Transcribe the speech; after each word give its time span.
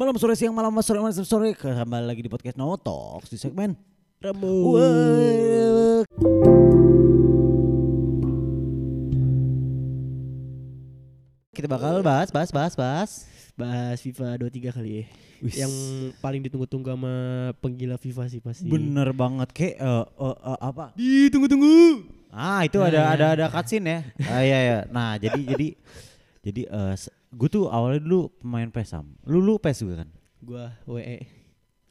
Malam 0.00 0.16
sore 0.16 0.32
siang 0.32 0.56
malam 0.56 0.72
sore 0.80 0.96
malam 0.96 1.12
sore 1.12 1.52
kembali 1.52 2.08
lagi 2.08 2.24
di 2.24 2.32
podcast 2.32 2.56
No 2.56 2.72
Talks 2.80 3.28
di 3.28 3.36
segmen. 3.36 3.76
Wah. 4.24 6.00
Kita 11.52 11.68
bakal 11.68 12.00
bahas 12.00 12.32
bahas 12.32 12.48
bahas 12.48 12.72
bahas 12.72 13.28
Bahas 13.52 14.00
FIFA 14.00 14.40
23 14.40 14.72
kali 14.72 15.04
ya. 15.04 15.04
Wis. 15.44 15.60
Yang 15.60 15.72
paling 16.24 16.48
ditunggu-tunggu 16.48 16.96
sama 16.96 17.12
penggila 17.60 18.00
FIFA 18.00 18.24
sih 18.32 18.40
pasti. 18.40 18.72
bener 18.72 19.12
banget 19.12 19.52
kayak 19.52 19.84
eh, 19.84 20.04
eh, 20.16 20.36
eh, 20.48 20.58
apa? 20.64 20.96
Ditunggu-tunggu. 20.96 22.08
Ah 22.32 22.64
itu 22.64 22.80
ada 22.80 23.04
ada 23.04 23.36
ada 23.36 23.52
cutscene 23.52 23.84
ya. 23.84 24.00
Ah 24.32 24.40
iya 24.40 24.58
ya. 24.64 24.78
Nah 24.88 25.20
jadi 25.20 25.44
jadi 25.44 25.76
jadi 26.40 26.62
eh 26.72 27.19
gue 27.30 27.48
tuh 27.48 27.70
awalnya 27.70 28.02
dulu 28.02 28.30
pemain 28.42 28.66
PES 28.70 28.88
Sam. 28.90 29.06
Lu 29.26 29.38
lu 29.38 29.58
PES 29.58 29.86
juga 29.86 30.06
kan? 30.06 30.10
Gua 30.40 30.72
WE. 30.88 31.20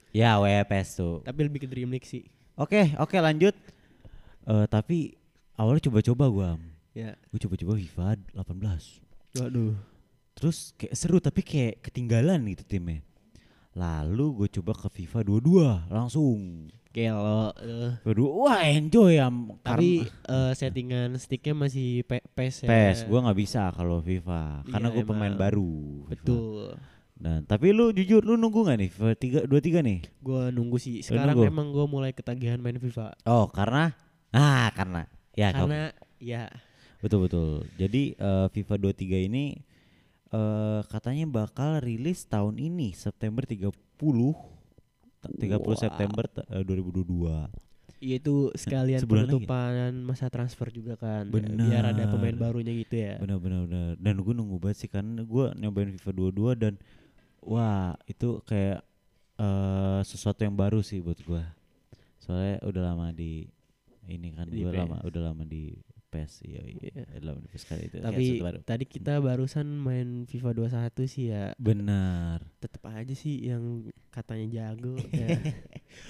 Ya 0.10 0.42
WPS 0.42 0.98
tuh. 0.98 1.22
Tapi 1.22 1.40
lebih 1.46 1.66
ke 1.66 1.68
Dream 1.70 1.94
League 1.94 2.08
sih. 2.10 2.26
Oke 2.58 2.98
oke 2.98 3.14
lanjut. 3.22 3.54
Eh 4.50 4.66
tapi 4.66 5.14
awalnya 5.54 5.86
coba-coba 5.86 6.26
gua. 6.34 6.50
Ya. 6.98 7.14
Gue 7.30 7.40
coba-coba 7.40 7.78
FIFA 7.78 8.06
18. 8.34 9.38
Waduh. 9.38 9.78
Terus 10.34 10.74
kayak 10.74 10.96
seru 10.98 11.22
tapi 11.22 11.46
kayak 11.46 11.86
ketinggalan 11.86 12.42
gitu 12.50 12.66
timnya. 12.66 13.06
Lalu 13.78 14.44
gue 14.44 14.48
coba 14.60 14.74
ke 14.74 14.90
FIFA 14.90 15.24
22 15.30 15.94
langsung. 15.94 16.68
Kalau 17.08 17.56
eh, 17.56 17.92
Kedua 18.02 18.30
wah 18.36 18.62
enjoy 18.62 19.16
ya. 19.16 19.32
tapi 19.62 20.04
eh, 20.06 20.52
settingan 20.52 21.16
sticknya 21.16 21.56
masih 21.56 22.04
P- 22.04 22.26
PES 22.28 22.66
ya. 22.66 22.68
PES 22.68 23.00
gue 23.06 23.20
nggak 23.20 23.40
bisa 23.40 23.72
kalau 23.72 24.00
FIFA 24.00 24.68
karena 24.68 24.88
Iya, 24.90 24.96
gue 24.96 25.04
pemain 25.06 25.32
baru. 25.34 25.72
FIFA. 26.04 26.12
Betul. 26.12 26.68
Dan 27.16 27.44
tapi 27.44 27.76
lu 27.76 27.92
jujur 27.92 28.24
lu 28.24 28.36
nunggu 28.36 28.64
gak 28.64 28.80
nih 28.80 28.90
FIFA 28.90 29.12
3 29.44 29.84
23 29.84 29.84
nih? 29.84 30.00
Gua 30.20 30.48
nunggu 30.50 30.80
sih. 30.80 31.04
Sekarang 31.04 31.36
nunggu? 31.36 31.52
emang 31.52 31.68
gua 31.70 31.84
mulai 31.84 32.16
ketagihan 32.16 32.56
main 32.58 32.80
FIFA. 32.80 33.12
Oh, 33.28 33.52
karena 33.52 33.92
ah 34.32 34.72
karena 34.72 35.04
ya 35.36 35.52
Karena 35.52 35.92
ya 36.16 36.48
betul 37.00 37.28
betul. 37.28 37.68
Jadi 37.76 38.16
eh, 38.16 38.48
FIFA 38.50 38.76
23 38.88 39.28
ini 39.28 39.60
eh 40.30 40.82
katanya 40.88 41.26
bakal 41.28 41.82
rilis 41.82 42.24
tahun 42.24 42.56
ini 42.56 42.94
September 42.94 43.44
30 43.44 43.68
t- 43.68 44.59
30 45.28 45.60
Wah. 45.60 45.76
September 45.76 46.26
eh, 46.48 46.64
2022. 46.64 47.68
itu 48.00 48.48
sekalian 48.56 49.04
sebulan 49.04 49.28
lagi. 49.28 49.44
penutupan 49.44 49.92
masa 50.08 50.32
transfer 50.32 50.72
juga 50.72 50.96
kan. 50.96 51.28
Benar. 51.28 51.68
Biar 51.68 51.84
ada 51.92 52.04
pemain 52.08 52.32
barunya 52.32 52.72
gitu 52.72 52.96
ya. 52.96 53.20
Benar 53.20 53.44
benar 53.44 53.68
benar. 53.68 53.92
Dan 54.00 54.24
gue 54.24 54.34
nunggu 54.34 54.56
banget 54.56 54.88
sih 54.88 54.90
karena 54.90 55.20
gue 55.28 55.46
nyobain 55.60 55.92
FIFA 56.00 56.12
22 56.32 56.64
dan 56.64 56.74
wah 57.44 58.00
itu 58.08 58.40
kayak 58.48 58.80
eh 59.40 60.02
sesuatu 60.08 60.48
yang 60.48 60.56
baru 60.56 60.80
sih 60.80 61.04
buat 61.04 61.20
gue. 61.20 61.44
Soalnya 62.24 62.64
udah 62.64 62.82
lama 62.96 63.12
di 63.12 63.52
ini 64.08 64.32
kan 64.32 64.48
gue 64.48 64.72
lama 64.72 65.04
udah 65.04 65.22
lama 65.32 65.44
di 65.44 65.76
PES 66.10 66.44
iya 66.44 66.62
iya. 66.66 66.82
Iya. 66.92 67.22
Lama 67.22 67.40
di 67.40 67.50
PES 67.50 67.64
kali 67.70 67.84
itu. 67.86 67.98
Tapi 68.02 68.26
baru. 68.42 68.60
tadi 68.66 68.86
kita 68.90 69.22
barusan 69.22 69.66
main 69.78 70.26
FIFA 70.26 70.50
21 70.90 71.06
sih 71.06 71.30
ya 71.30 71.54
benar. 71.62 72.42
tetep 72.58 72.82
aja 72.90 73.14
sih 73.14 73.46
yang 73.46 73.86
katanya 74.10 74.48
jago 74.50 74.98
ya. 75.22 75.38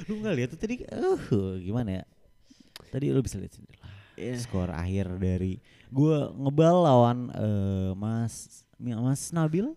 Lu 0.07 0.23
nggak 0.23 0.35
lihat 0.39 0.49
tuh 0.55 0.59
tadi 0.59 0.87
uh 0.87 1.59
gimana 1.59 2.01
ya? 2.01 2.03
Tadi 2.89 3.11
lu 3.11 3.19
bisa 3.19 3.37
lihat 3.37 3.53
sendiri 3.53 3.77
lah. 3.83 3.91
Ya, 4.19 4.35
Skor 4.35 4.71
akhir 4.71 5.15
dari 5.15 5.63
gua 5.87 6.31
ngebal 6.35 6.75
lawan 6.83 7.19
eh, 7.31 7.91
Mas 7.95 8.67
Mas 8.79 9.31
Nabil. 9.31 9.75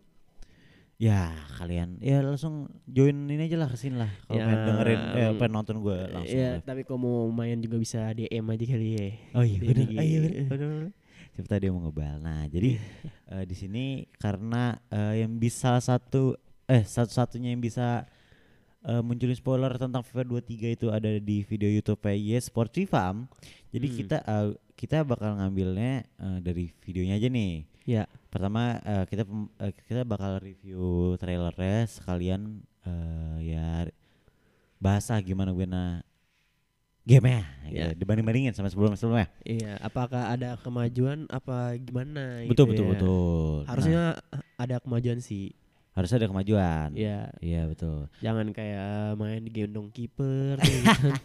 Ya 1.02 1.34
kalian 1.58 1.98
ya 1.98 2.22
langsung 2.22 2.70
join 2.86 3.26
ini 3.26 3.50
aja 3.50 3.58
lah 3.58 3.66
ke 3.66 3.74
sini 3.74 3.98
lah 3.98 4.06
kalau 4.22 4.38
Ya, 4.38 4.46
pengen 4.46 4.60
dengerin 4.70 5.00
eh, 5.18 5.30
pengen 5.34 5.52
nonton 5.52 5.76
gua 5.82 5.98
langsung. 6.06 6.38
ya, 6.38 6.62
tapi 6.62 6.86
kalau 6.86 6.98
mau 7.00 7.18
main 7.28 7.58
juga 7.58 7.74
bisa 7.76 8.06
DM 8.12 8.46
aja 8.46 8.64
kali 8.64 8.88
ya. 8.94 9.08
Oh 9.34 9.42
iya 9.42 9.58
benar. 9.58 9.86
Ah, 9.92 10.04
iya 10.04 10.18
benar. 10.22 10.94
Siapa 11.32 11.46
tahu 11.48 11.58
dia 11.58 11.70
mau 11.70 11.82
ngebal. 11.82 12.14
Nah, 12.18 12.46
jadi 12.46 12.78
eh, 13.26 13.44
di 13.44 13.54
sini 13.56 13.84
karena 14.16 14.78
eh, 14.88 15.26
yang 15.26 15.34
bisa 15.36 15.74
satu 15.78 16.38
eh 16.66 16.86
satu-satunya 16.86 17.50
yang 17.50 17.58
bisa 17.58 18.06
eh, 18.82 19.02
munculin 19.02 19.34
spoiler 19.34 19.74
tentang 19.74 20.06
FIFA 20.06 20.22
23 20.38 20.76
itu 20.76 20.86
ada 20.86 21.10
di 21.18 21.42
video 21.42 21.66
YouTube 21.66 21.98
Yes 22.06 22.46
Sport 22.46 22.70
FIFA. 22.70 23.26
Jadi 23.70 23.86
Hmm. 23.86 23.96
kita 23.96 24.16
eh, 24.22 24.48
kita 24.76 25.02
bakal 25.02 25.34
ngambilnya 25.34 25.92
eh, 26.06 26.38
dari 26.38 26.70
videonya 26.78 27.18
aja 27.18 27.26
nih. 27.26 27.66
Ya, 27.82 28.06
Pertama 28.28 28.78
eh, 28.80 29.04
kita 29.04 29.26
eh, 29.58 29.72
kita 29.84 30.02
bakal 30.02 30.38
review 30.38 30.80
trailernya 31.16 31.84
sekalian 31.86 32.62
eh, 32.80 33.36
ya 33.44 33.84
bahasa 34.78 35.18
gimana 35.18 35.52
gimana 35.52 36.00
game 37.02 37.28
Ya. 37.28 37.42
ya. 37.68 37.86
dibanding 37.92 38.22
bandingin 38.22 38.54
sama 38.54 38.70
sebelum 38.70 38.94
sebelumnya. 38.94 39.26
iya. 39.42 39.74
Apakah 39.78 40.30
ada 40.30 40.54
kemajuan 40.56 41.26
apa 41.28 41.74
gimana? 41.76 42.46
Betul 42.46 42.70
gitu 42.70 42.72
betul 42.72 42.84
ya. 42.84 42.90
betul. 42.94 43.52
Nah, 43.58 43.68
Harusnya 43.68 44.02
ada 44.56 44.76
kemajuan 44.78 45.18
sih. 45.18 45.50
harusnya 45.92 46.24
ada 46.24 46.30
kemajuan. 46.30 46.88
Ya, 46.94 47.28
Iya 47.38 47.68
betul. 47.68 48.08
jangan 48.18 48.48
kayak 48.48 49.12
main 49.14 49.44
gendong 49.44 49.90
kiper. 49.90 50.56
tuh, 50.56 50.72
gitu 50.78 51.00
kan. 51.04 51.20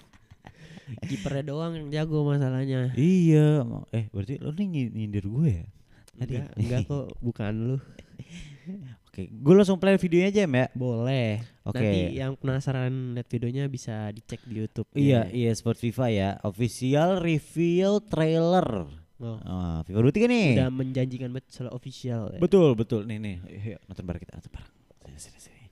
Kipernya 1.03 1.43
doang 1.45 1.71
yang 1.73 1.87
jago 1.87 2.25
masalahnya. 2.25 2.91
Iya, 2.93 3.63
eh 3.91 4.11
berarti 4.11 4.39
lo 4.39 4.51
nih 4.51 4.67
nyi- 4.67 4.91
nyindir 4.93 5.23
gue 5.23 5.47
ya? 5.53 5.65
Enggak, 6.17 6.49
enggak 6.55 6.81
kok, 6.85 7.07
bukan 7.19 7.51
lu. 7.53 7.77
Oke, 9.07 9.25
gue 9.27 9.53
langsung 9.53 9.77
play 9.77 9.97
videonya 9.97 10.29
aja 10.29 10.41
ya. 10.43 10.65
Boleh. 10.73 11.41
Oke. 11.63 11.79
Nanti 11.79 12.17
yang 12.17 12.31
penasaran 12.35 12.91
lihat 13.13 13.27
videonya 13.27 13.63
bisa 13.65 14.09
dicek 14.09 14.41
di 14.43 14.61
YouTube. 14.61 14.85
Iya, 14.93 15.25
iya 15.29 15.49
Sport 15.53 15.77
FIFA 15.79 16.05
ya. 16.09 16.29
Official 16.41 17.17
reveal 17.17 18.01
trailer. 18.03 18.85
Oh, 19.17 19.41
Ah, 19.41 19.81
FIFA 19.81 20.05
23 20.05 20.29
nih. 20.29 20.47
udah 20.53 20.69
menjanjikan 20.69 21.29
banget 21.33 21.49
soal 21.49 21.73
official. 21.73 22.29
ya. 22.29 22.37
Betul, 22.37 22.77
betul. 22.77 23.01
Nih 23.03 23.17
nih, 23.17 23.35
yuk, 23.73 23.81
nonton 23.89 24.05
bareng 24.05 24.21
kita, 24.21 24.37
nonton 24.37 24.51
bareng. 24.53 24.71
Sini, 25.17 25.17
sini, 25.17 25.39
sini. 25.41 25.65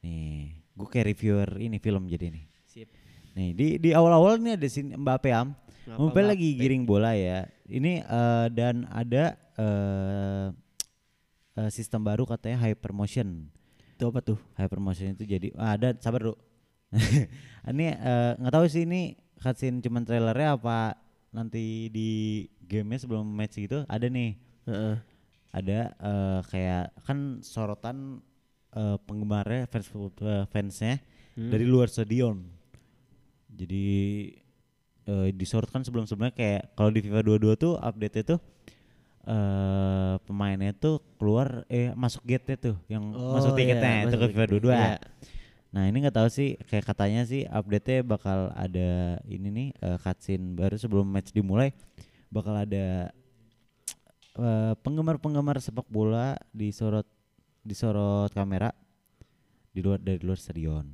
Nih, 0.00 0.42
gue 0.70 0.86
kayak 0.86 1.06
reviewer 1.10 1.50
ini 1.58 1.76
film 1.78 2.06
jadi 2.06 2.30
nih. 2.30 2.44
Sip. 2.62 2.86
Nih, 3.34 3.50
di 3.50 3.66
di 3.82 3.90
awal-awal 3.90 4.38
nih 4.38 4.54
ada 4.54 4.68
sini 4.68 4.94
Mbappe 4.94 5.30
am. 5.34 5.58
Ngapa 5.84 5.98
Mbappe 5.98 6.20
lagi 6.22 6.48
giring 6.54 6.86
bola 6.86 7.18
ya. 7.18 7.42
Ini 7.66 7.92
eh, 8.00 8.46
dan 8.54 8.86
ada 8.86 9.34
eh 9.56 10.46
eh, 11.54 11.70
sistem 11.70 12.02
baru 12.02 12.26
katanya 12.26 12.58
hypermotion. 12.66 13.46
Itu 13.94 14.10
apa 14.10 14.20
tuh? 14.20 14.38
Hypermotion 14.58 15.14
itu 15.14 15.24
jadi 15.24 15.48
ah, 15.54 15.78
ada 15.78 15.94
sabar 15.98 16.20
dulu. 16.30 16.36
ini 17.70 17.90
eh, 17.90 18.32
nggak 18.38 18.54
tahu 18.54 18.66
sih 18.70 18.86
ini 18.86 19.18
cutscene 19.42 19.82
cuman 19.82 20.06
trailernya 20.06 20.54
apa 20.54 20.94
nanti 21.34 21.90
di 21.90 22.08
gamenya 22.62 23.02
sebelum 23.02 23.26
match 23.26 23.58
gitu 23.58 23.82
ada 23.90 24.06
nih 24.06 24.38
Heeh. 24.70 24.94
ada 25.50 25.78
eh, 25.90 26.40
kayak 26.48 26.94
kan 27.02 27.42
sorotan 27.42 28.22
eh, 28.72 28.96
penggemarnya 29.02 29.66
fans 29.66 29.90
eh, 29.90 30.46
fansnya 30.48 30.96
Hmm. 31.34 31.50
dari 31.50 31.66
luar 31.66 31.90
stadion 31.90 32.46
jadi 33.50 33.86
eh, 35.10 35.28
disorotkan 35.34 35.82
sebelum 35.82 36.06
sebelumnya 36.06 36.30
kayak 36.30 36.78
kalau 36.78 36.94
di 36.94 37.02
FIFA 37.02 37.26
22 37.26 37.58
tuh 37.58 37.74
update 37.74 38.22
itu 38.22 38.36
eh 39.24 40.14
pemainnya 40.22 40.72
tuh 40.72 41.00
keluar 41.16 41.64
eh 41.66 41.90
masuk 41.92 42.22
gate 42.22 42.56
tuh 42.56 42.76
yang 42.86 43.02
Oh, 43.12 43.34
masuk 43.34 43.56
iya, 43.56 43.76
tiketnya 43.76 43.92
itu 44.04 44.16
ke 44.16 44.26
FIFA 44.30 44.44
tiket. 44.46 44.60
22 44.60 44.72
Iya. 44.72 44.96
Nah 45.74 45.82
ini 45.90 45.96
nggak 46.04 46.14
tahu 46.14 46.28
sih 46.30 46.54
kayak 46.70 46.86
katanya 46.86 47.26
sih 47.26 47.42
update-nya 47.44 48.06
bakal 48.06 48.52
ada 48.54 49.18
ini 49.26 49.48
nih 49.50 49.68
eh, 49.74 49.98
cutscene 49.98 50.54
baru 50.54 50.76
sebelum 50.78 51.02
match 51.02 51.34
dimulai 51.34 51.74
bakal 52.30 52.54
ada 52.54 53.10
eh, 54.36 54.72
penggemar-penggemar 54.78 55.58
sepak 55.58 55.86
bola 55.88 56.38
disorot 56.52 57.06
disorot 57.64 58.30
kamera 58.30 58.70
di 59.70 59.82
luar 59.82 59.98
dari 59.98 60.20
luar 60.22 60.38
stadion. 60.38 60.86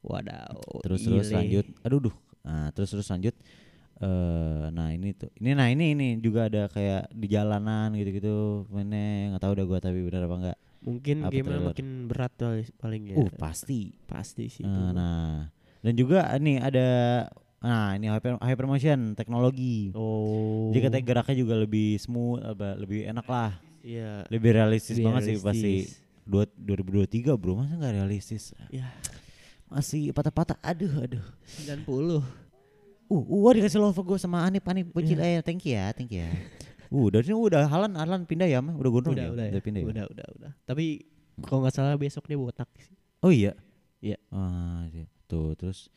Wadaw. 0.00 0.82
Terus 0.82 1.04
terus 1.04 1.28
lanjut, 1.30 1.66
aduh 1.84 2.00
duh. 2.00 2.16
Nah, 2.42 2.72
terus 2.74 2.90
terus 2.90 3.06
lanjut 3.06 3.34
eh 4.02 4.64
nah 4.74 4.90
ini 4.90 5.14
tuh. 5.14 5.30
Ini 5.38 5.54
nah 5.54 5.70
ini 5.70 5.94
ini 5.94 6.08
juga 6.18 6.50
ada 6.50 6.66
kayak 6.66 7.14
di 7.14 7.26
jalanan 7.30 7.94
gitu-gitu. 7.94 8.66
Mainnya 8.68 9.30
nggak 9.34 9.42
tahu 9.42 9.52
udah 9.54 9.66
gua 9.66 9.78
tapi 9.78 10.02
benar 10.02 10.26
apa 10.26 10.36
enggak. 10.42 10.58
Mungkin 10.82 11.16
Apa 11.22 11.30
game 11.30 11.46
makin 11.62 11.88
berat 12.10 12.32
tuh 12.34 12.66
paling 12.82 13.14
ya. 13.14 13.16
Uh, 13.22 13.30
pasti. 13.38 13.94
Pasti 14.10 14.50
sih. 14.50 14.66
Itu. 14.66 14.82
nah, 14.90 15.46
dan 15.78 15.94
juga 15.94 16.26
nih 16.34 16.58
ada 16.58 16.88
nah 17.62 17.94
ini 17.94 18.10
hyper 18.10 18.42
hypermotion 18.42 19.14
teknologi. 19.14 19.94
Oh. 19.94 20.74
Jadi 20.74 20.90
katanya 20.90 21.04
geraknya 21.06 21.36
juga 21.38 21.54
lebih 21.54 21.94
smooth, 22.02 22.42
apa, 22.42 22.74
lebih 22.74 23.06
enak 23.06 23.22
lah, 23.30 23.54
Iya. 23.86 24.26
lebih 24.26 24.50
realistis 24.50 24.98
Lebih 24.98 25.06
banget 25.06 25.22
sih 25.22 25.36
pasti. 25.38 25.62
realistis. 25.62 26.02
Dua, 26.22 26.46
2023 26.58 27.34
bro 27.38 27.58
masa 27.58 27.74
nggak 27.78 27.94
realistis 27.98 28.54
Ya, 28.70 28.90
masih 29.66 30.10
patah-patah 30.10 30.58
aduh 30.62 30.90
aduh 31.02 31.22
90. 31.62 32.41
Uh 33.12 33.24
uh 33.28 33.52
dikasih 33.52 33.80
love 33.80 34.00
gue 34.00 34.18
sama 34.18 34.48
Anip 34.48 34.64
Anip 34.64 34.88
kecil 34.96 35.20
Iya. 35.20 35.38
eh 35.38 35.42
thank 35.44 35.62
you 35.68 35.76
ya 35.76 35.92
thank 35.92 36.08
you 36.08 36.24
ya 36.24 36.32
uh 36.92 37.06
dari 37.12 37.24
sini 37.28 37.36
udah 37.36 37.68
Halan 37.68 37.92
Halan 37.92 38.24
pindah 38.24 38.48
ya 38.48 38.64
mah 38.64 38.72
udah 38.72 38.90
gondrong 38.90 39.16
udah, 39.16 39.28
ya 39.28 39.30
udah, 39.32 39.46
ya. 39.52 39.60
pindah 39.60 39.80
ya 39.84 39.86
udah, 39.88 40.04
udah, 40.08 40.26
udah. 40.40 40.50
Tapi 40.64 41.04
kalau 41.44 41.64
nggak 41.64 41.74
salah 41.76 41.96
besok 41.96 42.28
dia 42.28 42.36
botak 42.36 42.68
sih. 42.76 42.92
Oh 43.24 43.32
iya. 43.32 43.56
Iya. 44.04 44.20
Ah, 44.28 44.84
iya. 44.92 45.08
tuh 45.24 45.56
terus 45.56 45.88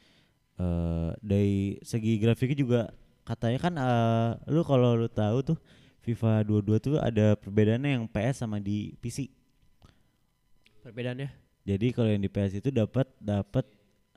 eh 0.56 1.12
dari 1.20 1.76
segi 1.84 2.16
grafiknya 2.16 2.56
juga 2.56 2.82
katanya 3.28 3.60
kan 3.60 3.74
eh 3.76 4.30
lu 4.48 4.64
kalau 4.64 4.96
lu 4.96 5.12
tahu 5.12 5.44
tuh 5.44 5.58
FIFA 6.06 6.46
22 6.48 6.86
tuh 6.86 6.96
ada 7.02 7.36
perbedaannya 7.36 8.00
yang 8.00 8.06
PS 8.08 8.46
sama 8.46 8.62
di 8.64 8.94
PC. 9.02 9.28
Perbedaannya? 10.86 11.34
Jadi 11.66 11.88
kalau 11.92 12.14
yang 12.14 12.22
di 12.22 12.30
PS 12.30 12.62
itu 12.62 12.70
dapat 12.70 13.10
dapat 13.18 13.66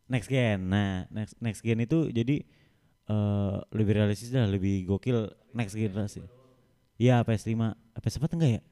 next 0.05 0.29
gen. 0.29 0.69
Nah, 0.69 1.09
next 1.09 1.35
next 1.41 1.65
gen 1.65 1.81
itu 1.81 2.13
jadi 2.13 2.45
eh 3.09 3.57
lebih 3.73 3.93
realistis 3.97 4.29
dah, 4.29 4.45
lebih 4.45 4.85
gokil 4.85 5.33
next 5.57 5.75
generasi. 5.75 6.21
Iya, 6.99 7.23
PS5. 7.25 7.53
Eh, 7.53 8.01
PS4 8.03 8.25
enggak 8.37 8.51
ya? 8.59 8.63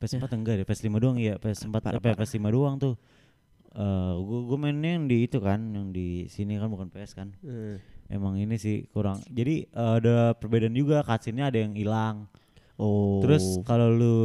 PS4 0.00 0.32
enggak 0.32 0.54
deh, 0.62 0.66
PS5 0.66 0.88
doang 0.96 1.18
ya, 1.20 1.36
PS4 1.36 1.76
Parah, 1.76 2.00
apa 2.00 2.16
PS5 2.16 2.40
doang 2.48 2.76
tuh. 2.80 2.94
Eh 3.70 4.14
gua 4.16 4.40
gua 4.48 4.58
mainnya 4.58 4.96
yang 4.96 5.06
di 5.06 5.28
itu 5.28 5.38
kan, 5.38 5.60
yang 5.74 5.92
di 5.92 6.26
sini 6.30 6.56
kan 6.56 6.70
bukan 6.72 6.88
PS 6.88 7.12
kan. 7.18 7.28
Eh. 7.44 7.76
Emang 8.10 8.34
ini 8.34 8.56
sih 8.56 8.88
kurang. 8.90 9.20
Jadi 9.28 9.68
eh, 9.68 9.92
ada 10.00 10.32
perbedaan 10.38 10.72
juga, 10.72 11.04
cutscene-nya 11.04 11.52
ada 11.52 11.58
yang 11.60 11.74
hilang. 11.76 12.26
Oh. 12.80 13.20
Terus 13.20 13.60
kalau 13.68 13.92
lu 13.92 14.16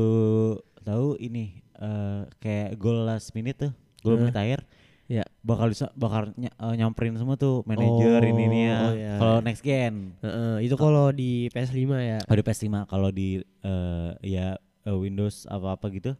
tahu 0.85 1.19
ini 1.19 1.59
eh 1.75 2.23
kayak 2.39 2.79
gol 2.79 3.03
last 3.03 3.35
minute 3.35 3.59
tuh, 3.59 3.71
gol 3.99 4.15
Eh, 4.15 4.19
menit 4.23 4.37
akhir 4.37 4.59
ya. 4.63 4.69
Bakal 5.45 5.69
bisa 5.69 5.93
bakal 5.93 6.33
ny- 6.33 6.49
eh, 6.49 6.73
nyamperin 6.75 7.13
semua 7.15 7.37
tuh 7.37 7.61
manajer 7.63 8.17
ini 8.25 8.43
ini 8.43 8.59
ya. 8.65 8.77
Oh, 8.81 8.91
iya. 8.91 9.13
Kalau 9.15 9.37
next 9.39 9.61
gen, 9.61 10.17
Heeh, 10.19 10.65
itu 10.65 10.73
kalau 10.75 11.13
di 11.13 11.47
PS5 11.53 11.85
ya. 12.01 12.17
kalau 12.25 12.37
di 12.37 12.43
PS5, 12.43 12.65
kalau 12.89 13.09
di 13.09 13.29
eh, 13.61 14.09
ya 14.25 14.47
eh, 14.57 14.97
Windows 14.97 15.45
apa-apa 15.45 15.93
gitu 15.93 16.17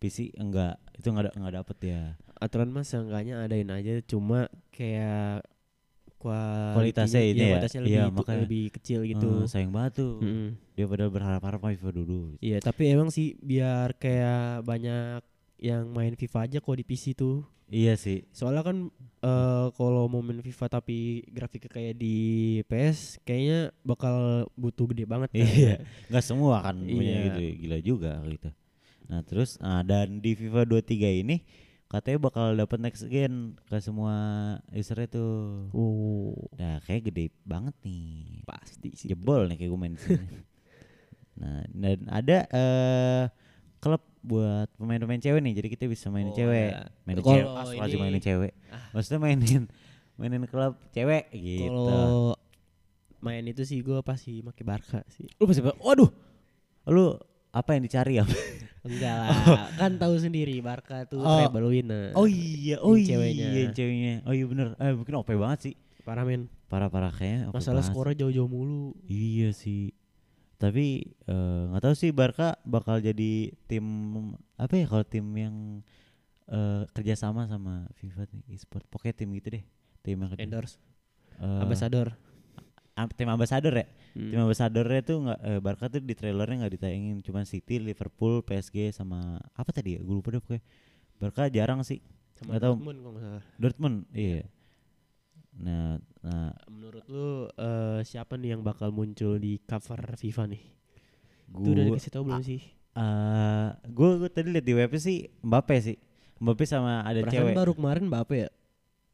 PC 0.00 0.32
enggak, 0.34 0.80
itu 0.96 1.06
enggak 1.06 1.28
ada 1.28 1.32
enggak 1.36 1.54
dapet 1.60 1.76
ya. 1.84 2.02
Aturan 2.34 2.68
mas 2.68 2.88
seenggaknya 2.88 3.44
adain 3.44 3.68
aja 3.68 4.00
cuma 4.02 4.48
kayak 4.68 5.44
Kualitasnya 6.24 7.20
ini 7.20 7.36
ya? 7.36 7.48
kualitasnya 7.52 7.80
Iya, 7.80 7.84
lebih, 7.84 8.00
tu- 8.00 8.16
makanya. 8.16 8.40
lebih 8.48 8.64
kecil 8.72 9.00
gitu. 9.04 9.30
Eh, 9.44 9.44
sayang 9.44 9.72
banget 9.76 9.92
tuh. 10.00 10.24
Mm-mm. 10.24 10.48
Dia 10.72 10.88
padahal 10.88 11.12
berharap-harap 11.12 11.60
FIFA 11.60 11.90
dulu. 11.92 12.20
Iya, 12.40 12.58
tapi 12.64 12.88
emang 12.88 13.12
sih 13.12 13.36
biar 13.38 13.92
kayak 13.94 14.64
banyak 14.64 15.20
yang 15.60 15.84
main 15.92 16.16
FIFA 16.16 16.48
aja 16.48 16.58
kok 16.58 16.76
di 16.76 16.84
PC 16.84 17.12
tuh. 17.12 17.44
Iya 17.66 17.96
sih. 17.96 18.28
Soalnya 18.30 18.62
kan 18.62 18.76
eh 19.20 19.66
kalau 19.72 20.04
mau 20.04 20.20
main 20.20 20.38
FIFA 20.38 20.68
tapi 20.70 21.24
grafiknya 21.26 21.70
kayak 21.72 21.94
di 21.96 22.16
PS 22.68 23.16
kayaknya 23.24 23.72
bakal 23.80 24.16
butuh 24.52 24.84
gede 24.92 25.04
banget 25.04 25.32
kan. 25.32 25.40
Iya, 25.40 25.74
nggak 26.08 26.24
semua 26.24 26.60
kan 26.60 26.76
punya 26.76 27.08
Iya. 27.08 27.24
gitu, 27.30 27.40
gila 27.60 27.78
juga 27.80 28.12
gitu. 28.28 28.50
Nah 29.04 29.20
terus, 29.20 29.56
nah, 29.58 29.80
dan 29.80 30.20
di 30.20 30.32
FIFA 30.32 30.64
23 30.64 31.08
ini 31.10 31.40
katanya 31.84 32.18
bakal 32.20 32.52
dapat 32.52 32.78
next 32.80 33.04
gen 33.06 33.54
ke 33.64 33.76
semua 33.78 34.12
usernya 34.68 35.08
tuh. 35.08 35.68
Oh, 35.72 36.36
Nah 36.56 36.84
kayak 36.84 37.08
gede 37.08 37.32
banget 37.44 37.72
nih, 37.80 38.44
pasti 38.44 38.92
sih. 38.92 39.08
jebol 39.08 39.48
nih 39.48 39.56
kayak 39.56 39.70
gue 39.72 39.80
main 39.80 39.96
sini. 39.96 40.20
nah 41.40 41.64
dan 41.66 41.98
ada 42.08 42.38
eh 42.46 43.24
klub 43.84 44.00
buat 44.20 44.72
pemain-pemain 44.74 45.20
cewek 45.20 45.38
nih, 45.38 45.52
jadi 45.54 45.68
kita 45.68 45.84
bisa 45.84 46.08
mainin 46.08 46.32
Oh, 46.32 46.34
cewek, 46.34 46.68
ada. 46.72 46.88
mainin 47.04 47.20
cewek, 47.20 47.44
Astagfirullah, 47.44 47.84
ini- 47.86 48.00
mainin 48.00 48.22
cewek. 48.22 48.52
Ah. 48.72 48.80
Maksudnya 48.90 49.20
mainin 49.20 49.62
mainin 50.18 50.42
klub 50.48 50.72
cewek 50.88 51.24
gitu. 51.30 51.68
Kalau 51.68 52.32
main 53.20 53.44
itu 53.44 53.62
sih 53.62 53.80
gue 53.80 54.00
pasti 54.00 54.40
pakai 54.40 54.64
Barca 54.64 55.00
sih. 55.10 55.28
Lu 55.36 55.44
pasti, 55.44 55.60
waduh, 55.60 56.08
lu 56.86 57.16
apa 57.50 57.70
yang 57.72 57.84
dicari 57.84 58.16
ya? 58.16 58.24
Enggak 58.84 59.16
lah, 59.16 59.68
kan 59.76 59.96
tahu 59.96 60.16
sendiri 60.18 60.60
Barca 60.60 61.04
tuh 61.04 61.16
Oh. 61.18 61.38
treble 61.38 61.68
winner. 61.68 62.12
Oh 62.12 62.24
iya, 62.24 62.76
oh 62.78 62.92
iya, 62.94 63.16
ceweknya. 63.16 63.48
yang 63.50 63.72
ceweknya. 63.72 64.14
Oh 64.24 64.32
iya 64.32 64.44
bener. 64.44 64.76
Eh 64.76 64.92
mungkin 64.92 65.14
OP 65.14 65.32
banget 65.32 65.58
sih. 65.62 65.74
Parah 66.04 66.20
men. 66.20 66.52
Parah-parah 66.68 67.08
kayaknya. 67.08 67.48
OP 67.48 67.56
Masalah 67.56 67.80
skornya 67.80 68.20
jauh-jauh 68.20 68.44
mulu. 68.44 68.92
Iya 69.04 69.52
sih. 69.52 69.88
Tapi 70.54 71.02
eh, 71.26 71.62
nggak 71.68 71.82
tahu 71.82 71.94
sih 71.94 72.10
Barca 72.10 72.56
bakal 72.62 72.98
jadi 72.98 73.52
tim 73.66 73.84
apa 74.54 74.74
ya 74.74 74.86
kalau 74.86 75.04
tim 75.04 75.26
yang 75.34 75.56
eh, 76.46 76.82
kerjasama 76.90 77.44
sama 77.46 77.88
FIFA 77.96 78.28
nih 78.30 78.42
e-sport. 78.54 78.84
Pokoknya 78.88 79.14
tim 79.16 79.28
gitu 79.34 79.48
deh. 79.54 79.64
Tim 80.00 80.16
yang. 80.20 80.32
Endorse, 80.36 80.78
eh, 81.38 81.60
ambassador. 81.60 82.14
am- 82.94 83.10
tim 83.10 83.26
ambasador 83.26 83.74
ya. 83.74 83.86
Hmm. 84.14 84.30
Tim 84.30 84.40
ambasadornya 84.40 85.00
tuh 85.02 85.16
nggak 85.26 85.40
eh, 85.42 85.60
Barca 85.60 85.84
tuh 85.90 86.00
di 86.00 86.14
trailernya 86.14 86.56
nggak 86.64 86.74
ditayangin. 86.78 87.16
Cuman 87.26 87.44
City, 87.44 87.82
Liverpool, 87.82 88.40
PSG 88.40 88.94
sama 88.94 89.42
apa 89.52 89.70
tadi 89.74 89.98
ya? 89.98 90.00
Gue 90.00 90.22
lupa 90.22 90.30
deh 90.30 90.38
pokoknya. 90.38 90.62
Barca 91.18 91.50
jarang 91.50 91.82
sih. 91.82 91.98
Sama 92.38 92.58
tahu. 92.58 92.78
Dortmund 92.78 92.98
kalau 93.02 93.18
salah. 93.18 93.42
Dortmund, 93.58 93.96
iya. 94.14 94.42
Nah, 95.54 95.96
nah 96.18 96.50
Menurut 96.66 97.04
lu 97.06 97.46
eh, 97.48 98.00
siapa 98.02 98.34
nih 98.34 98.54
yang 98.54 98.62
bakal 98.62 98.90
muncul 98.90 99.38
di 99.38 99.60
cover 99.60 100.00
FIFA 100.14 100.50
nih? 100.50 100.62
gue 101.46 101.62
Itu 101.62 101.70
udah 101.70 101.84
dikasih 101.86 102.10
tau 102.10 102.24
belum 102.24 102.42
sih? 102.42 102.60
eh 102.94 103.68
gue 103.84 104.10
gue 104.18 104.30
tadi 104.30 104.48
lihat 104.50 104.62
di 104.62 104.74
webnya 104.74 104.98
sih 104.98 105.26
Mbappe 105.40 105.74
sih. 105.78 105.96
Mbappe 106.38 106.64
sama 106.64 107.02
ada 107.02 107.22
Perasaan 107.22 107.50
cewek. 107.50 107.54
baru 107.54 107.72
kemarin 107.72 108.04
Mbappe 108.06 108.36
ya? 108.36 108.50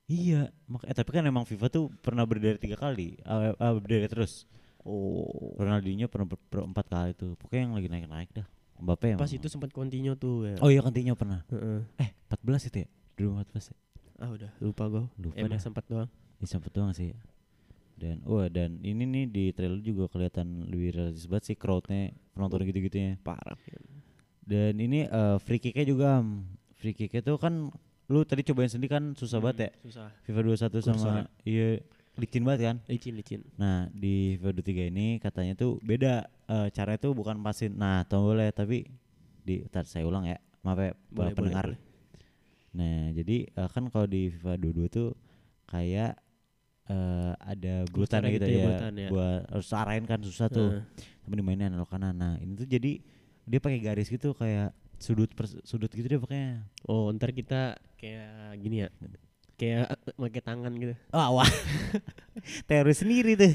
Iya, 0.04 0.40
mak 0.66 0.82
eh, 0.84 0.92
tapi 0.92 1.10
kan 1.12 1.22
emang 1.22 1.44
FIFA 1.44 1.66
tuh 1.70 1.87
pernah 2.02 2.26
berdiri 2.26 2.58
tiga 2.58 2.75
kali, 2.75 3.14
uh, 3.22 3.54
uh, 3.54 3.72
berdiri 3.78 4.10
terus. 4.10 4.42
Oh. 4.82 5.54
Ronaldinho 5.54 6.10
pernah 6.10 6.26
ber, 6.26 6.40
ber- 6.50 6.66
empat 6.66 6.87
kali 6.90 7.14
tuh. 7.14 7.38
Pokoknya 7.38 7.62
yang 7.70 7.75
lagi 7.78 7.87
naik-naik 7.87 8.31
dah. 8.34 8.46
Mbappe 8.81 9.14
emang. 9.14 9.22
Pas 9.22 9.31
itu 9.31 9.46
sempat 9.46 9.70
continue 9.70 10.16
tuh 10.16 10.50
ya. 10.50 10.56
Oh 10.58 10.66
iya 10.66 10.81
Coutinho 10.81 11.14
pernah. 11.14 11.44
Heeh. 11.52 11.84
Eh 12.00 12.10
14 12.26 12.72
itu 12.72 12.76
ya? 12.82 12.88
2014 13.14 13.70
ya? 13.70 13.76
Ah 14.19 14.28
udah 14.28 14.50
lupa 14.58 14.84
gue. 14.88 15.04
Lupa 15.20 15.37
Emang 15.37 15.54
dah. 15.54 15.62
sempat 15.62 15.84
doang. 15.87 16.10
Ya 16.40 16.46
sempet 16.48 16.72
doang 16.72 16.90
sih. 16.90 17.12
Dan 18.00 18.25
wah 18.25 18.48
dan 18.48 18.81
ini 18.81 19.04
nih 19.04 19.25
di 19.28 19.44
trailer 19.52 19.76
juga 19.84 20.08
kelihatan 20.08 20.64
lebih 20.72 20.96
realistis 20.96 21.28
banget 21.28 21.52
sih 21.52 21.56
crowdnya 21.56 22.16
penonton 22.32 22.64
gitu-gitunya. 22.64 23.20
Parah. 23.20 23.60
Dan 24.40 24.81
ini 24.81 25.04
eh, 25.04 25.37
free 25.38 25.60
kicknya 25.60 25.84
juga 25.84 26.06
Am. 26.25 26.48
free 26.81 26.96
kicknya 26.96 27.20
tuh 27.20 27.37
kan 27.37 27.69
lu 28.10 28.25
tadi 28.25 28.40
cobain 28.42 28.72
sendiri 28.72 28.88
kan 28.90 29.12
susah 29.12 29.37
banget 29.38 29.69
ya. 29.69 29.70
Susah. 29.84 30.08
FIFA 30.25 30.40
21 30.48 30.72
Kursor 30.72 30.94
sama 30.96 31.28
iya 31.44 31.78
licin 32.16 32.42
banget 32.42 32.60
kan. 32.72 32.76
Licin 32.88 33.14
licin. 33.20 33.40
Nah, 33.60 33.92
di 33.92 34.40
FIFA 34.40 34.50
23 34.64 34.90
ini 34.90 35.06
katanya 35.20 35.52
tuh 35.54 35.76
beda 35.84 36.25
eh, 36.48 36.69
caranya 36.72 36.98
tuh 37.04 37.12
bukan 37.12 37.37
pasin 37.44 37.76
nah 37.76 38.02
tombolnya 38.08 38.48
tapi 38.50 38.88
di 39.44 39.60
tar 39.69 39.84
saya 39.84 40.08
ulang 40.08 40.25
ya. 40.25 40.40
Maaf 40.64 40.81
ya 40.81 40.92
Boleh, 41.12 41.32
pendengar. 41.37 41.64
boleh, 41.69 41.81
Nah, 42.70 43.10
jadi 43.12 43.37
eh, 43.44 43.69
kan 43.69 43.92
kalau 43.92 44.08
di 44.08 44.32
FIFA 44.32 44.56
22 44.56 44.88
tuh 44.88 45.08
kayak 45.68 46.16
eh, 46.88 47.32
ada 47.37 47.75
Kursornya 47.90 48.30
gitu, 48.32 48.44
gitu 48.44 48.46
ya, 48.46 48.56
ya, 48.56 48.64
bulutan 48.64 48.92
ya. 48.96 49.08
buat 49.12 49.40
harus 49.50 49.70
arahin 49.76 50.04
kan 50.08 50.20
susah 50.25 50.46
tuh. 50.49 50.80
Heeh. 50.80 50.84
Tapi 51.26 51.34
dimainin 51.37 51.68
analog 51.75 51.90
kanan. 51.90 52.16
Nah, 52.16 52.34
ini 52.40 52.56
tuh 52.56 52.64
jadi 52.64 53.02
dia 53.44 53.58
pakai 53.60 53.80
garis 53.82 54.08
gitu 54.08 54.32
kayak 54.32 54.72
sudut 55.00 55.32
per 55.32 55.49
sudut 55.64 55.90
gitu 55.90 56.06
deh 56.06 56.20
pokoknya. 56.20 56.64
Oh 56.87 57.08
ntar 57.12 57.32
kita 57.32 57.76
kayak 58.00 58.56
gini 58.60 58.87
ya. 58.87 58.88
Kayak 59.60 60.00
pakai 60.16 60.40
tangan 60.40 60.72
gitu. 60.76 60.94
Oh, 61.12 61.40
wah. 61.40 61.50
Teroris 62.68 63.04
sendiri 63.04 63.37
tuh. 63.37 63.52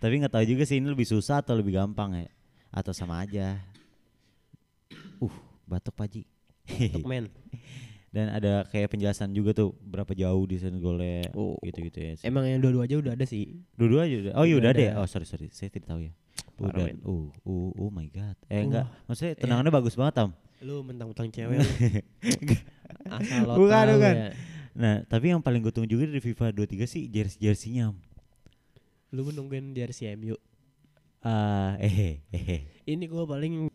Tapi 0.00 0.24
nggak 0.24 0.32
tahu 0.32 0.44
juga 0.48 0.64
sih 0.66 0.80
ini 0.80 0.90
lebih 0.90 1.06
susah 1.06 1.44
atau 1.44 1.54
lebih 1.54 1.76
gampang 1.78 2.26
ya 2.26 2.30
atau 2.70 2.94
sama 2.94 3.22
aja. 3.22 3.58
Uh, 5.20 5.34
batuk 5.66 5.94
Paji. 5.94 6.24
Untuk 6.66 7.06
main. 7.06 7.26
Dan 8.10 8.26
ada 8.26 8.66
kayak 8.66 8.90
penjelasan 8.90 9.30
juga 9.30 9.54
tuh 9.54 9.70
berapa 9.78 10.10
jauh 10.12 10.42
desain 10.42 10.74
golnya 10.76 11.30
Oh. 11.30 11.54
gitu-gitu 11.62 11.98
ya. 11.98 12.12
Emang 12.26 12.42
yang 12.42 12.58
dua-dua 12.58 12.84
aja 12.84 12.98
udah 12.98 13.12
ada 13.14 13.22
sih. 13.22 13.62
Dua-dua 13.78 14.04
aja 14.04 14.16
udah. 14.18 14.32
Oh 14.34 14.42
iya 14.42 14.58
Udah 14.58 14.74
udah, 14.74 14.82
deh. 14.82 14.90
ada. 14.90 14.98
Oh 14.98 15.06
sorry 15.06 15.24
sorry, 15.24 15.46
saya 15.50 15.70
tidak 15.70 15.86
tahu 15.88 16.10
ya. 16.10 16.12
Udah. 16.58 16.90
Uh, 17.00 17.30
uh, 17.46 17.70
oh 17.78 17.90
my 17.90 18.10
god. 18.10 18.34
Eh 18.50 18.66
enggak, 18.66 18.84
Wah. 18.84 19.06
maksudnya 19.06 19.38
tendangannya 19.38 19.70
bagus 19.70 19.94
banget 19.94 20.14
Tam. 20.18 20.30
Lu 20.60 20.82
mentang-mentang 20.82 21.30
cewek. 21.34 21.62
Asal 23.06 23.46
lo 23.46 23.54
Bukan, 23.56 23.84
tahu 23.86 23.96
bukan. 23.96 24.14
ya. 24.14 24.28
Nah, 24.70 24.96
tapi 25.06 25.30
yang 25.30 25.40
paling 25.40 25.60
gue 25.60 25.70
tunggu 25.70 25.88
juga 25.88 26.06
dari 26.06 26.18
FIFA 26.18 26.50
23 26.52 26.86
sih 26.86 27.02
jersey-jerseynya. 27.06 27.90
Am. 27.90 27.96
Lu 29.10 29.26
nungguin 29.26 29.70
jersey 29.70 30.10
MU. 30.14 30.34
Ah, 31.20 31.78
eh, 31.78 31.90
eh, 31.90 32.14
eh. 32.32 32.60
Ini 32.86 33.04
gua 33.06 33.22
paling 33.24 33.68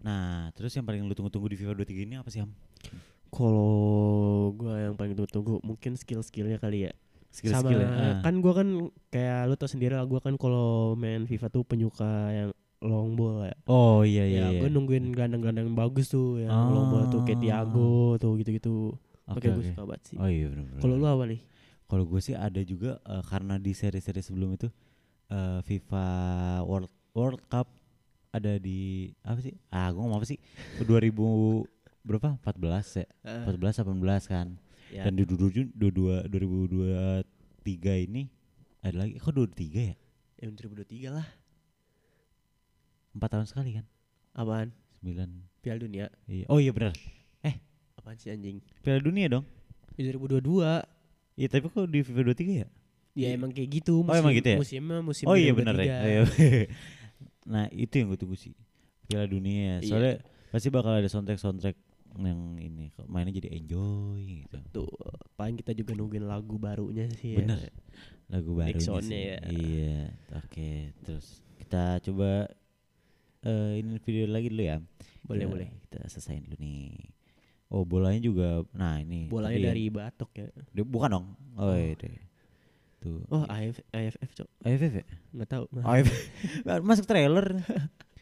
Nah, 0.00 0.50
terus 0.52 0.70
yang 0.72 0.82
paling 0.82 1.02
lu 1.02 1.14
tunggu-tunggu 1.14 1.46
di 1.46 1.54
FIFA 1.54 1.78
23 1.78 2.02
ini 2.02 2.14
apa 2.16 2.26
sih, 2.26 2.42
Am? 2.42 2.50
Kalau 3.32 3.72
gua 4.52 4.76
yang 4.78 4.94
paling 4.94 5.16
tunggu-tunggu 5.16 5.64
mungkin 5.64 5.96
skill-skillnya 5.96 6.60
kali 6.60 6.86
ya. 6.86 6.92
Skill-skill 7.32 7.80
ya. 7.80 7.88
Sama 7.88 8.04
Ah. 8.04 8.20
kan 8.20 8.34
gua 8.38 8.52
kan 8.54 8.68
kayak 9.08 9.48
lu 9.48 9.54
tau 9.56 9.66
sendiri 9.66 9.96
lah 9.96 10.04
gua 10.04 10.20
kan 10.20 10.36
kalau 10.36 10.92
main 10.94 11.24
FIFA 11.24 11.48
tuh 11.48 11.64
penyuka 11.64 12.04
yang 12.30 12.48
long 12.78 13.16
ball 13.16 13.42
ya. 13.42 13.56
Oh 13.64 14.04
iya 14.04 14.28
ya, 14.28 14.52
iya. 14.52 14.60
gua 14.60 14.68
iya. 14.68 14.74
nungguin 14.76 15.04
gelandang-gelandang 15.10 15.72
bagus 15.72 16.06
tuh 16.06 16.38
yang 16.38 16.52
long 16.70 16.92
ball 16.92 17.08
tuh 17.08 17.24
kayak 17.24 17.40
Ah. 17.40 17.42
Thiago 17.64 17.92
tuh 18.16 18.36
gitu-gitu. 18.36 18.92
Oke, 19.24 19.38
Oke, 19.38 19.48
gua 19.48 19.56
oke. 19.56 19.68
suka 19.72 19.82
banget 19.88 20.02
sih. 20.04 20.16
Oh 20.20 20.28
iya 20.28 20.46
benar. 20.46 20.76
Kalau 20.76 20.94
lu 20.94 21.06
apa 21.08 21.24
nih? 21.24 21.40
Kalau 21.88 22.04
gue 22.04 22.20
sih 22.20 22.32
ada 22.32 22.60
juga 22.60 23.00
eh, 23.02 23.22
karena 23.22 23.56
di 23.56 23.72
seri-seri 23.72 24.20
sebelum 24.20 24.56
itu 24.56 24.68
eh, 25.28 25.60
FIFA 25.62 26.04
World 26.64 26.88
World 27.12 27.40
Cup 27.46 27.68
ada 28.28 28.56
di 28.56 29.12
apa 29.22 29.40
sih? 29.40 29.52
Ah, 29.68 29.88
gue 29.88 30.00
ngomong 30.00 30.20
apa 30.20 30.26
sih? 30.26 30.36
2000 30.84 31.64
berapa? 32.02 32.38
14 32.38 33.00
ya. 33.02 33.06
Ah. 33.26 33.46
14 33.46 33.82
18 33.82 34.26
kan. 34.30 34.46
Ya. 34.92 35.08
Dan 35.08 35.16
di 35.16 35.24
22 35.24 35.72
2023 36.28 38.06
ini 38.10 38.28
ada 38.82 39.06
lagi 39.06 39.16
kok 39.16 39.32
23 39.32 39.90
ya? 39.90 39.94
Ya 40.42 40.44
2023 40.50 41.08
lah. 41.14 41.26
4 43.14 43.32
tahun 43.32 43.46
sekali 43.46 43.78
kan? 43.78 43.86
Apaan? 44.34 44.74
9. 45.04 45.62
Piala 45.62 45.78
Dunia. 45.78 46.06
Iya. 46.26 46.46
Oh 46.50 46.58
iya 46.58 46.74
benar. 46.74 46.92
Apaan 48.02 48.18
sih 48.18 48.34
anjing? 48.34 48.58
Piala 48.82 48.98
Dunia 48.98 49.30
dong. 49.30 49.46
Ya 49.94 50.10
2022. 50.10 50.82
Iya, 51.38 51.48
tapi 51.48 51.70
kok 51.70 51.86
di 51.86 52.02
FIFA 52.02 52.34
23 52.34 52.34
ya? 52.34 52.68
Ya 53.14 53.28
Iya. 53.28 53.28
emang 53.38 53.54
kayak 53.54 53.68
gitu. 53.78 54.02
Oh, 54.02 54.10
emang 54.16 54.34
gitu 54.34 54.48
ya? 54.56 54.58
Musimnya 54.58 54.98
musim 55.04 55.24
oh 55.30 55.36
iya 55.38 55.52
benar 55.54 55.76
ya. 55.78 56.02
2023. 56.02 56.08
Ayo. 56.10 56.22
nah, 57.52 57.64
itu 57.70 57.92
yang 57.94 58.06
gue 58.10 58.18
tunggu 58.18 58.36
sih. 58.36 58.56
Piala 59.06 59.30
Dunia. 59.30 59.78
Iya. 59.78 59.86
Soalnya 59.86 60.14
pasti 60.50 60.68
bakal 60.74 60.98
ada 60.98 61.06
soundtrack-soundtrack 61.06 61.76
yang 62.18 62.40
ini 62.56 62.92
kok 62.92 63.08
mainnya 63.08 63.32
jadi 63.32 63.54
enjoy 63.56 64.44
gitu. 64.44 64.58
Tuh, 64.72 64.92
paling 65.34 65.56
kita 65.56 65.72
juga 65.72 65.96
nungguin 65.96 66.24
lagu 66.24 66.56
barunya 66.56 67.08
sih. 67.16 67.36
Bener. 67.36 67.58
Ya. 67.58 67.72
Lagu 68.32 68.52
baru 68.52 68.72
Backsoundnya 68.76 69.20
ya. 69.20 69.38
Iya. 69.48 70.00
Oke, 70.36 70.96
terus 71.04 71.40
kita 71.56 72.00
coba 72.02 72.48
eh 73.42 73.80
ini 73.80 73.98
video 73.98 74.28
lagi 74.28 74.48
dulu 74.48 74.62
ya. 74.62 74.76
Boleh, 75.24 75.44
Kita- 75.44 75.52
boleh. 75.52 75.68
Kita 75.88 75.98
selesaiin 76.08 76.44
dulu 76.46 76.56
nih. 76.60 76.92
Oh, 77.72 77.88
bolanya 77.88 78.20
juga 78.20 78.60
nah 78.76 79.00
ini. 79.00 79.32
Bolanya 79.32 79.72
dari 79.72 79.88
Batok 79.88 80.30
ya. 80.36 80.46
Bukan 80.84 81.08
dong. 81.08 81.26
Oh, 81.56 81.72
iya 81.72 81.96
deh. 81.96 82.20
Tuh. 83.00 83.24
Oh, 83.32 83.42
AF, 83.48 83.82
AFF, 83.90 84.30
Cok. 84.36 84.48
AFF 84.62 84.92
ya? 85.02 85.04
Nggak 85.34 85.48
tahu. 85.48 85.64
AFF. 85.88 86.12
Masuk 86.84 87.08
trailer. 87.08 87.64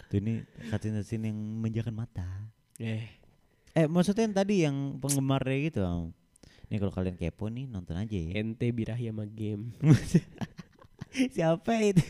Tuh 0.08 0.16
ini 0.18 0.40
cutscene 0.70 1.28
yang 1.28 1.36
menjakan 1.36 1.94
mata. 1.94 2.24
Eh, 2.80 3.19
Eh 3.74 3.86
maksudnya 3.86 4.26
yang 4.26 4.36
tadi 4.36 4.54
yang 4.66 4.76
penggemarnya 4.98 5.58
gitu. 5.70 5.80
Nih 6.70 6.78
kalau 6.78 6.92
kalian 6.94 7.18
kepo 7.18 7.50
nih 7.50 7.66
nonton 7.66 7.98
aja 7.98 8.14
ya. 8.14 8.30
ente 8.38 8.66
birahi 8.70 9.10
sama 9.10 9.26
game. 9.26 9.74
Siapa 11.34 11.72
itu? 11.82 12.04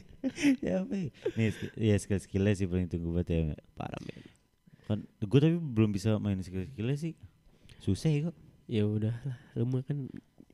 Siapa? 0.61 0.93
ya? 0.93 1.09
Nih 1.37 1.49
ya 1.76 1.97
skill 1.97 2.21
skillnya 2.21 2.52
sih 2.52 2.69
paling 2.69 2.88
tunggu 2.88 3.17
banget 3.17 3.29
ya. 3.33 3.43
Parah, 3.73 4.00
men. 4.05 4.21
Kan 4.85 4.99
gue 5.21 5.40
tapi 5.40 5.57
belum 5.57 5.97
bisa 5.97 6.21
main 6.21 6.40
skill 6.45 6.69
skillnya 6.69 6.97
sih. 7.00 7.12
Susah 7.81 8.12
ya 8.12 8.21
kok. 8.29 8.37
Ya 8.71 8.87
udah 8.87 9.11
lah, 9.26 9.38
lu 9.59 9.67
mah 9.67 9.83
kan 9.83 10.07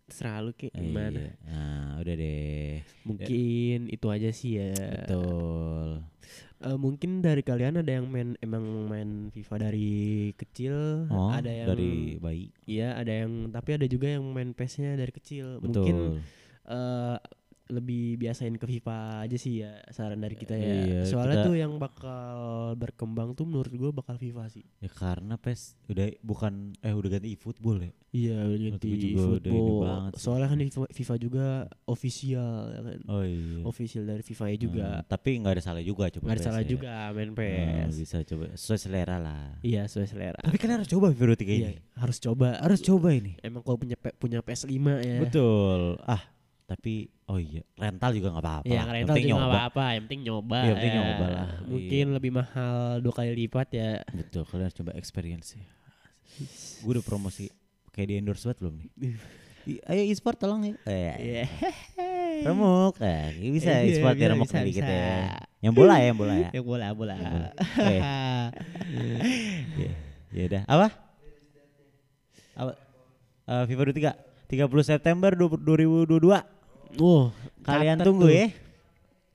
terserah 0.06 0.38
lu 0.40 0.54
kayak 0.54 0.74
gimana. 0.74 1.18
Iya. 1.18 1.32
Nah 1.50 1.86
udah 1.98 2.14
deh. 2.14 2.70
Mungkin 3.02 3.78
itu 3.90 4.06
aja 4.06 4.30
sih 4.30 4.62
ya. 4.62 4.70
Betul. 4.74 6.06
Eh, 6.56 6.78
mungkin 6.80 7.20
dari 7.20 7.44
kalian 7.44 7.84
ada 7.84 7.92
yang 8.00 8.08
main 8.08 8.32
emang 8.40 8.64
main 8.88 9.28
FIFA 9.28 9.68
dari 9.68 10.32
kecil, 10.40 11.04
Oh, 11.12 11.28
ada 11.28 11.52
yang 11.52 11.68
dari 11.68 12.16
bayi. 12.16 12.48
Iya, 12.64 12.96
ada 12.96 13.12
yang 13.12 13.52
tapi 13.52 13.76
ada 13.76 13.84
juga 13.84 14.08
yang 14.08 14.24
main 14.32 14.56
PES-nya 14.56 14.96
dari 14.96 15.12
kecil. 15.12 15.60
Mungkin 15.60 16.16
Betul. 16.16 16.24
Lebih 17.68 18.14
biasain 18.16 18.54
ke 18.54 18.66
FIFA 18.68 18.96
aja 19.22 19.34
sih 19.34 19.60
ya 19.60 19.82
saran 19.88 20.18
dari 20.18 20.34
kita 20.34 20.54
ya. 20.54 20.74
Iya, 20.80 21.00
Soalnya 21.04 21.42
kita- 21.42 21.46
tuh 21.46 21.56
yang 21.56 21.72
bakal 21.76 22.36
berkembang 22.74 23.32
tuh 23.32 23.42
menurut 23.42 23.72
gua 23.72 23.90
bakal 23.90 24.14
FIFA 24.14 24.46
sih. 24.46 24.62
Ya 24.78 24.86
karena 24.88 25.34
PES 25.34 25.74
udah 25.86 26.06
bukan 26.20 26.52
eh 26.78 26.90
udah 26.90 27.10
ganti 27.12 27.32
eFootball 27.32 27.82
ya. 27.82 27.92
Iya, 28.10 28.36
udah 28.44 28.58
ganti 28.72 28.88
football. 29.12 30.02
Soalnya 30.14 30.48
kan 30.48 30.58
di 30.58 30.66
FIFA, 30.70 31.14
juga 31.16 31.46
official 31.84 32.52
ya 32.70 32.80
kan. 32.82 32.98
Oh 33.06 33.22
iya. 33.22 33.60
Official 33.62 34.04
dari 34.04 34.22
FIFA 34.22 34.44
nya 34.46 34.58
juga. 34.58 34.86
Hmm, 34.96 35.04
tapi 35.06 35.30
nggak 35.36 35.52
ada 35.52 35.62
salah 35.62 35.82
juga 35.82 36.08
coba. 36.08 36.24
Nggak 36.24 36.36
ada 36.36 36.46
salah 36.46 36.62
ya. 36.62 36.68
juga 36.68 36.92
main 37.12 37.28
Nah, 37.28 37.36
PES. 37.36 37.92
bisa 37.94 38.16
coba 38.24 38.44
sesuai 38.54 38.78
selera 38.80 39.16
lah. 39.18 39.58
Iya, 39.60 39.84
sesuai 39.84 40.06
selera. 40.06 40.38
Tapi 40.38 40.56
kalian 40.56 40.80
harus 40.80 40.88
coba 40.88 41.06
FIFA 41.10 41.24
23 41.26 41.52
Iya, 41.52 41.70
ini. 41.72 41.82
harus 41.94 42.18
coba. 42.18 42.48
Harus 42.58 42.80
coba 42.80 43.08
ini. 43.10 43.32
Emang 43.42 43.60
kalau 43.60 43.76
punya 43.76 43.96
punya 44.16 44.38
PS5 44.40 44.72
ya. 44.98 45.18
Betul. 45.20 45.98
Ah, 46.02 46.22
tapi 46.66 47.06
oh 47.30 47.38
iya, 47.38 47.62
rental 47.78 48.10
juga 48.10 48.34
nggak 48.34 48.42
apa-apa. 48.42 48.66
Ya. 48.66 48.74
Yang 48.74 48.88
rental 48.90 49.06
penting 49.14 49.24
juga 49.24 49.38
nggak 49.38 49.54
apa-apa, 49.54 49.84
yang 49.86 50.02
penting 50.10 50.22
nyoba. 50.26 50.58
Iya, 50.58 50.66
yang 50.66 50.74
penting 50.76 50.90
ya. 50.92 50.98
nyoba 50.98 51.26
lah, 51.30 51.48
Mungkin 51.62 52.04
iya. 52.10 52.14
lebih 52.18 52.30
mahal 52.34 52.76
dua 52.98 53.12
kali 53.14 53.30
lipat 53.38 53.68
ya. 53.70 53.90
Betul, 54.10 54.42
kalian 54.44 54.64
harus 54.66 54.76
coba 54.76 54.90
experience 54.98 55.48
ya. 55.54 55.64
Gue 56.82 56.90
udah 56.98 57.04
promosi 57.06 57.46
kayak 57.94 58.06
di 58.10 58.14
endorse 58.18 58.42
banget 58.44 58.58
belum 58.66 58.74
nih? 58.76 58.88
Ayo 59.86 60.02
e-sport 60.10 60.36
tolong 60.36 60.60
ya. 60.66 60.74
Eh, 60.84 61.14
Iya. 61.16 61.44
remuk. 62.50 62.98
Eh, 63.00 63.30
bisa 63.54 63.70
Iya, 63.80 63.86
e-sport 63.96 64.16
ya 64.18 64.26
remuk 64.34 64.50
bisa, 64.50 64.60
dikit 64.60 64.82
bisa. 64.84 64.90
ya. 64.92 65.38
Yang 65.62 65.74
bola 65.78 65.94
ya, 65.96 66.06
yang 66.10 66.18
bola 66.18 66.34
ya. 66.34 66.48
Yang 66.50 66.66
bola 66.66 66.86
bola. 66.92 67.14
bola. 67.14 67.50
Oke. 67.78 67.96
Ya, 69.78 69.90
ya 70.34 70.42
udah. 70.50 70.62
Apa? 70.66 70.86
Apa? 72.58 72.72
Eh, 73.46 73.64
FIFA 73.70 73.82
23 73.94 74.26
30 74.46 74.82
September 74.82 75.30
2022. 75.34 76.55
Oh, 76.96 77.34
Kalian 77.62 77.96
catet 77.96 78.06
tunggu 78.06 78.26
tuh. 78.26 78.32
ya. 78.32 78.46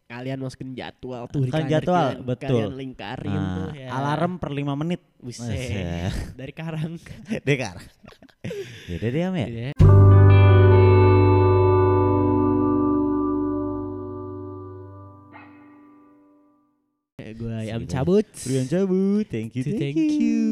Kalian 0.08 0.39
masukin 0.39 0.75
jadwal 0.75 1.24
tuh 1.25 1.39
di 1.39 1.50
Kan 1.50 1.72
jadwal, 1.72 2.20
kalian. 2.20 2.27
betul. 2.27 2.67
Kalian 2.67 2.75
lingkarin 2.75 3.31
Nah, 3.31 3.55
tuh 3.55 3.70
ya. 3.74 3.88
alarm 3.91 4.34
per 4.38 4.51
5 4.51 4.75
menit. 4.75 5.01
Buset. 5.17 6.12
Dari 6.39 6.51
Karang. 6.51 7.00
Dekar. 7.41 7.79
ya 8.89 8.96
udah 8.98 9.10
deh 9.10 9.24
Am 9.24 9.36
ya. 9.36 9.48
Iya. 9.48 9.72
Gue 17.31 17.53
ayam 17.53 17.86
cabut. 17.88 18.27
Brian 18.43 18.67
cabut. 18.67 19.24
Thank 19.29 19.55
you. 19.55 19.63
Thank 19.63 19.96
you. 20.20 20.43